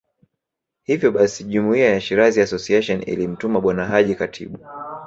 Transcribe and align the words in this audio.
Hivyo 0.83 1.11
basi 1.11 1.43
Jumuiya 1.43 1.89
ya 1.91 2.01
Shirazi 2.01 2.41
Association 2.41 3.03
ilimtuma 3.09 3.61
Bwana 3.61 3.85
Haji 3.85 4.15
Khatibu 4.15 4.59